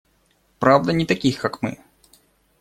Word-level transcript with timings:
Правда, 0.57 0.93
не 0.93 1.05
таких 1.05 1.39
как 1.41 1.61
мы. 1.61 1.77